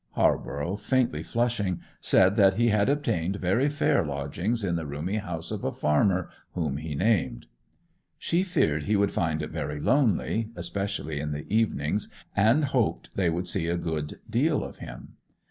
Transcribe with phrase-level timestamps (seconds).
[0.15, 5.51] Halborough, faintly flushing, said that he had obtained very fair lodgings in the roomy house
[5.51, 7.45] of a farmer, whom he named.
[8.17, 13.29] She feared he would find it very lonely, especially in the evenings, and hoped they
[13.29, 15.17] would see a good deal of him.